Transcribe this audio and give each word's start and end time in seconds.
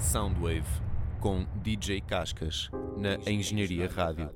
Soundwave 0.00 0.64
com 1.20 1.44
DJ 1.62 2.00
Cascas 2.00 2.70
na 2.96 3.16
Engenharia 3.30 3.88
Rádio. 3.88 4.30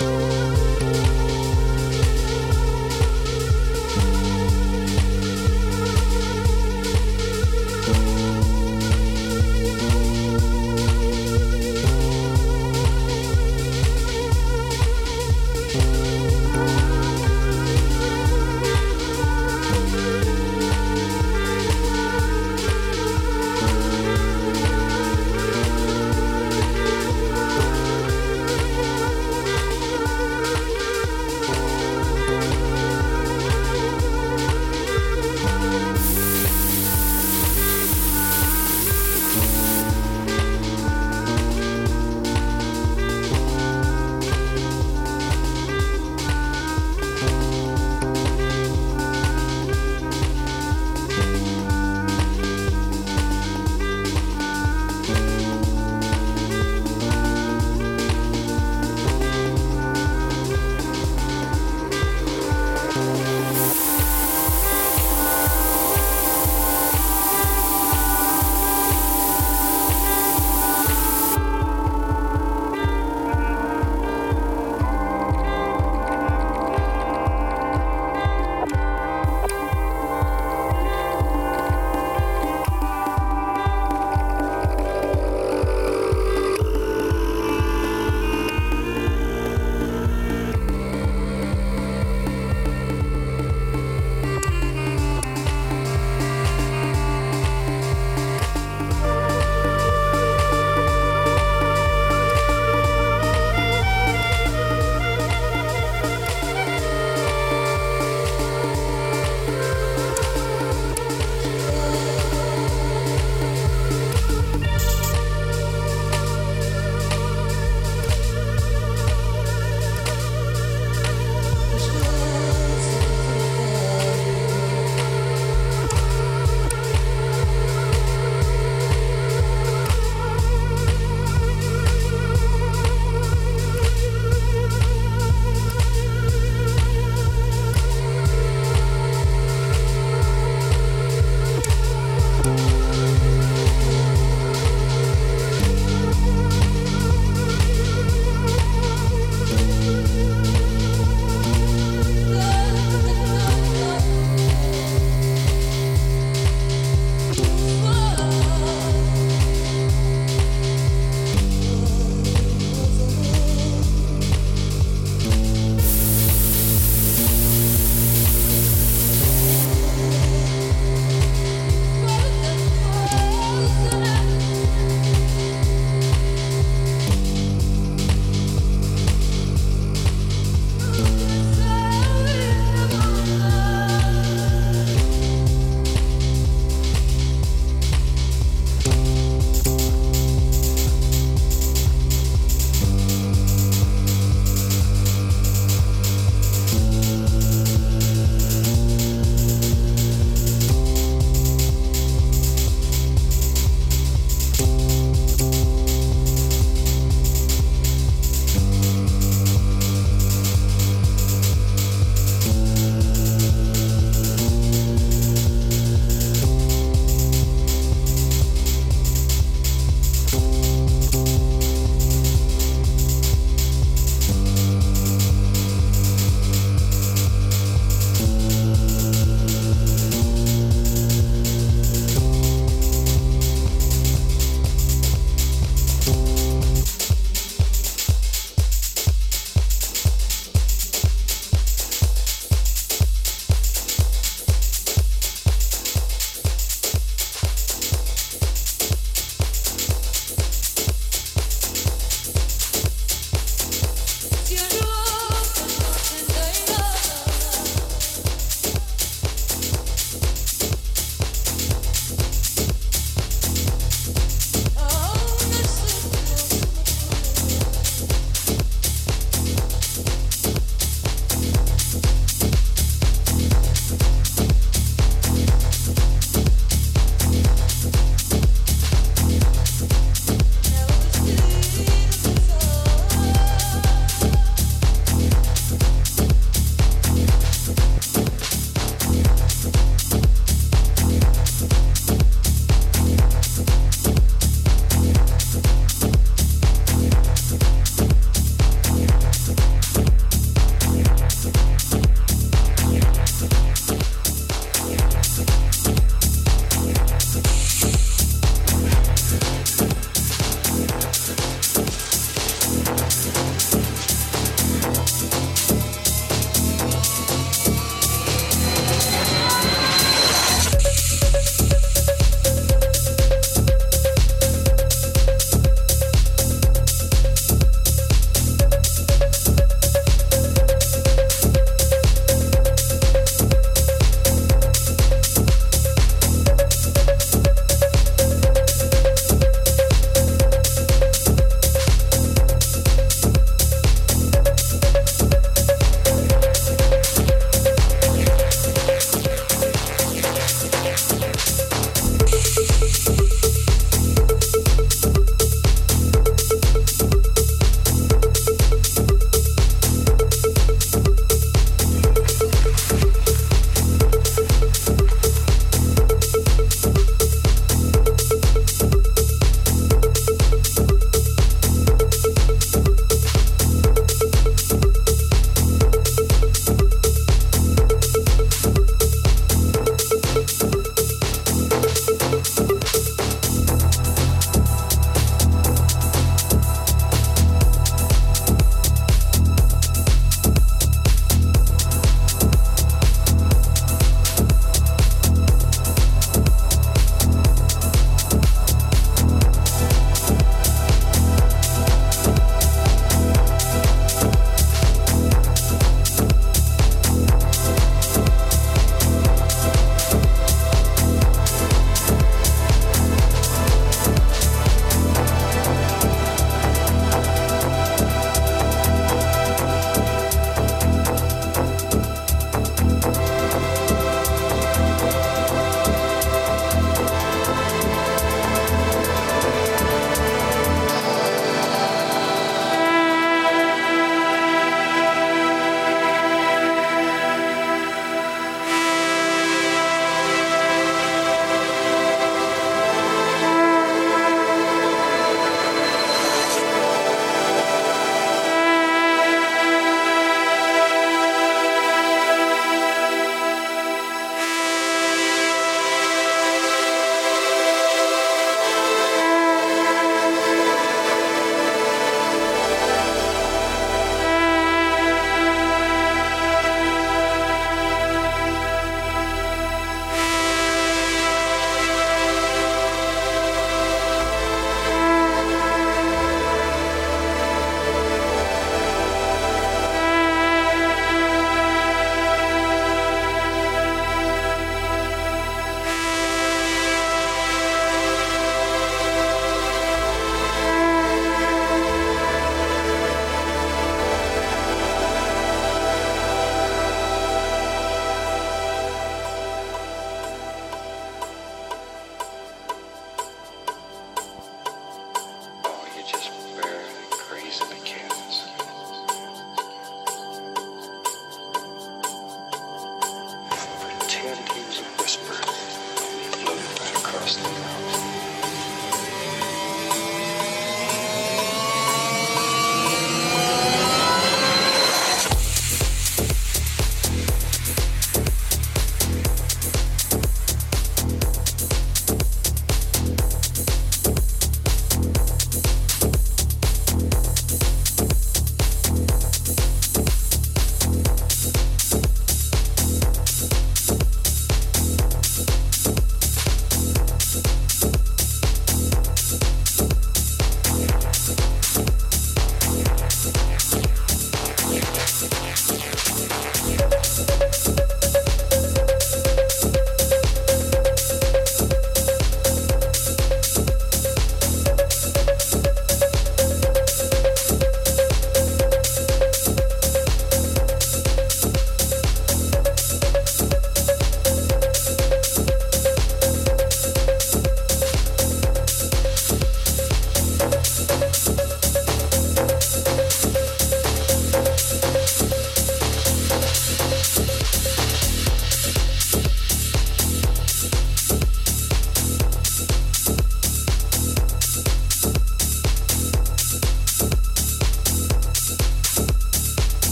Música 0.00 0.59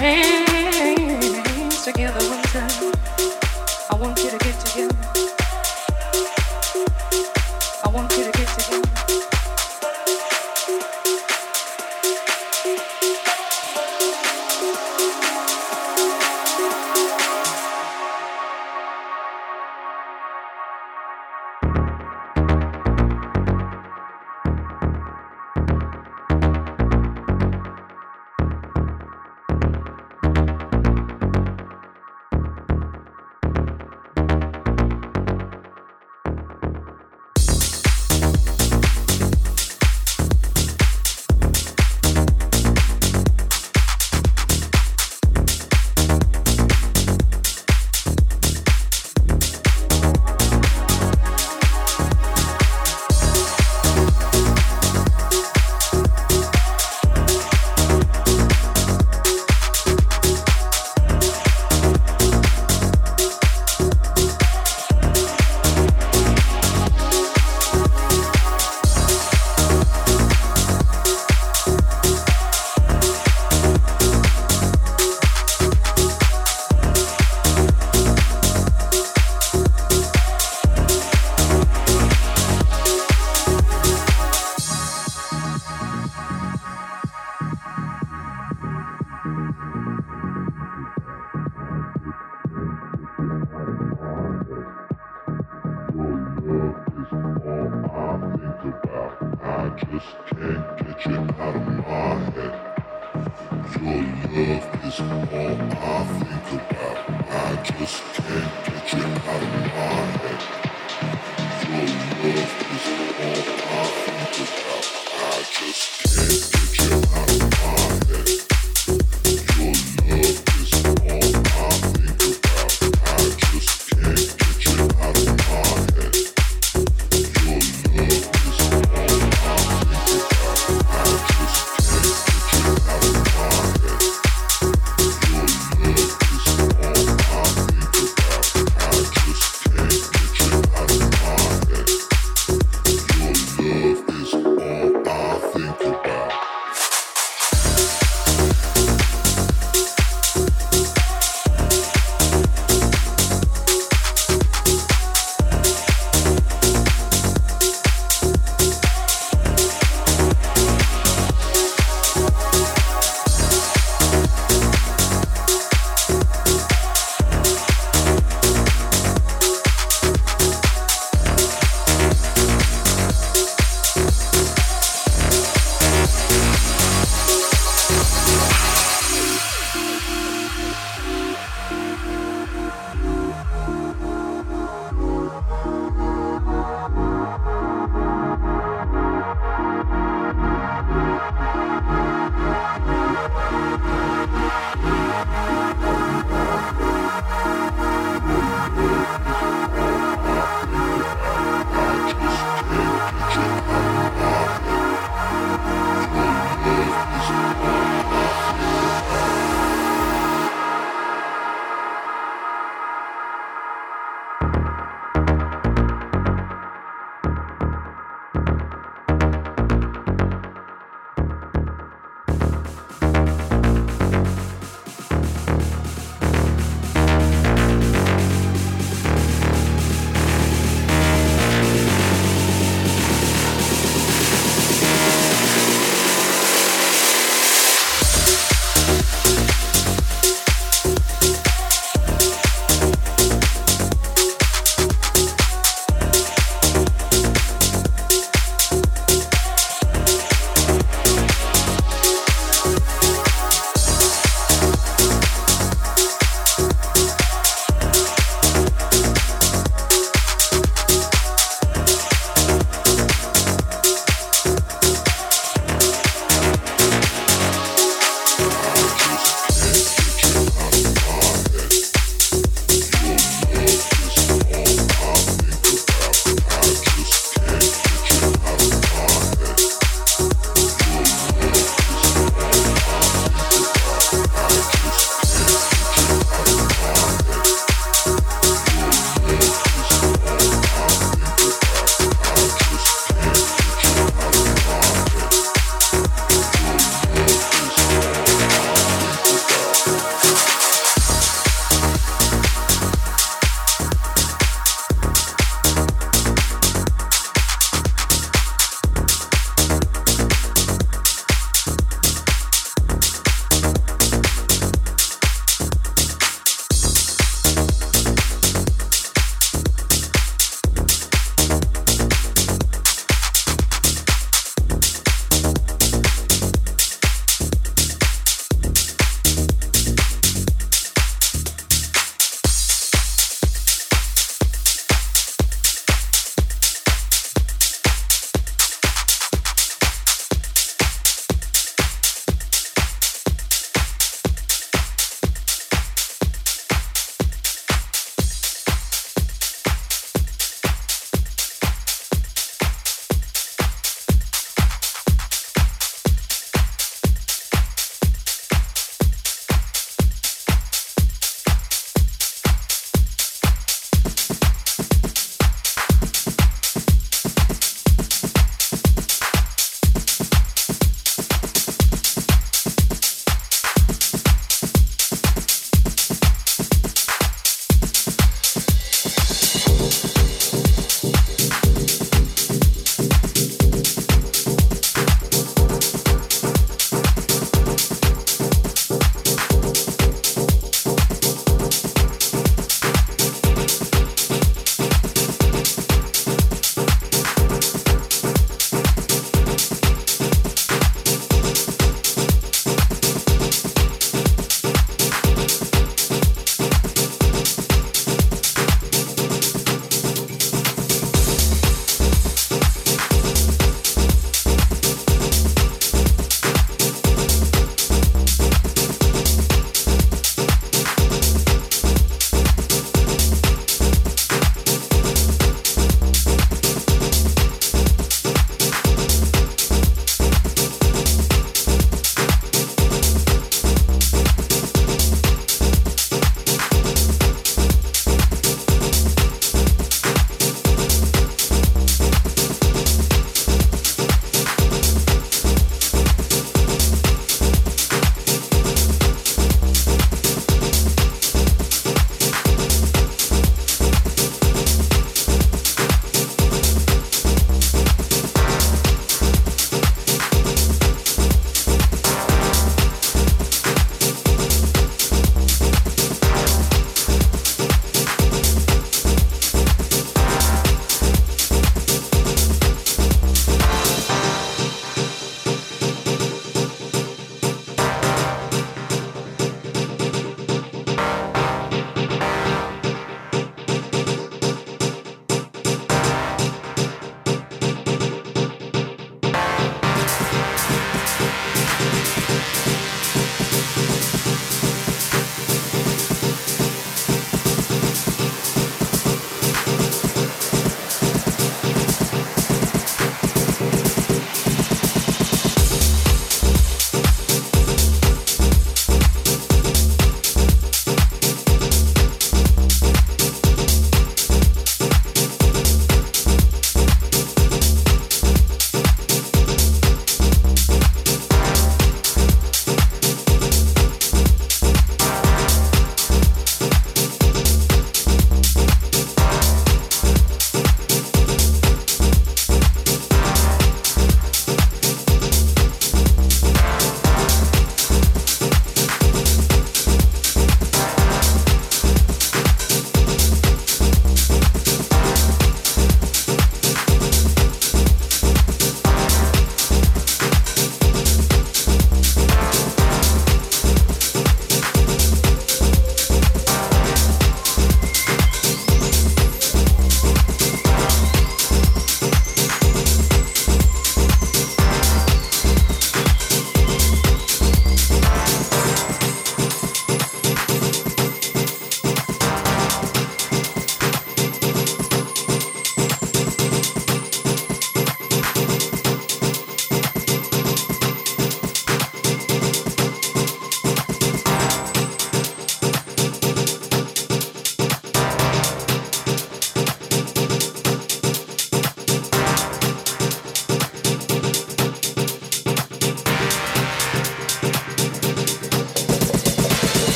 hand. 0.00 0.37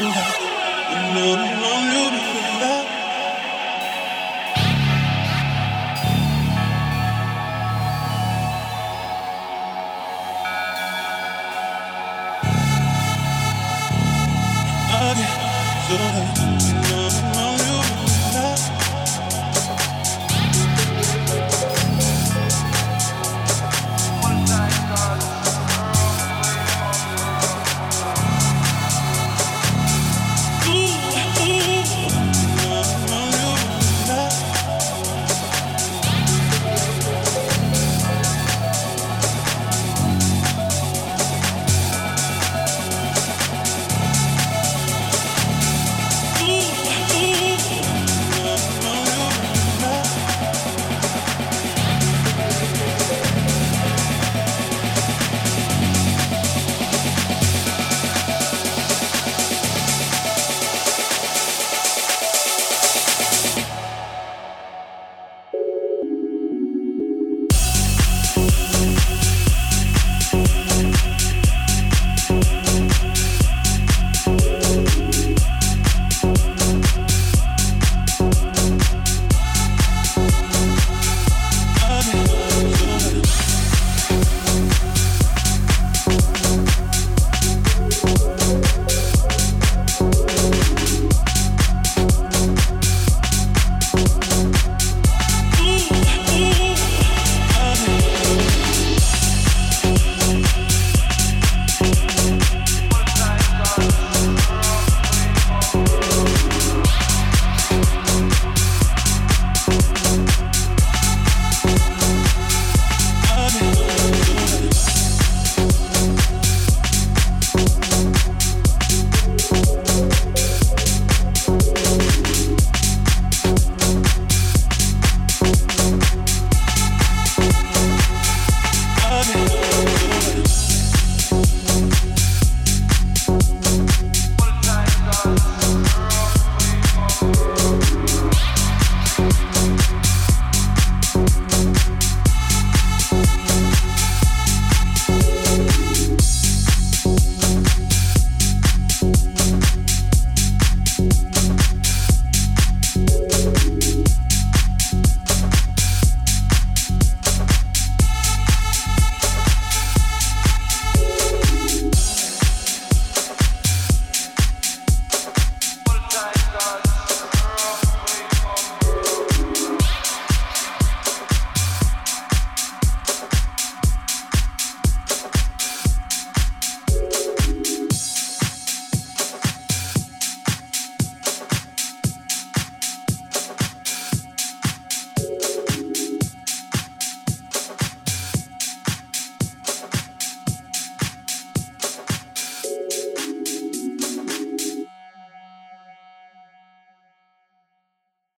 So 0.00 1.63